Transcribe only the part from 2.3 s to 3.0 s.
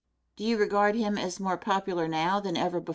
than ever before?